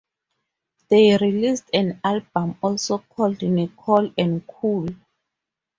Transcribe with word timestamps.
They 0.89 1.15
released 1.15 1.65
an 1.75 2.01
album, 2.03 2.57
also 2.63 3.03
called 3.11 3.39
"Nicol 3.43 4.11
and 4.17 4.41
Cool". 4.47 4.87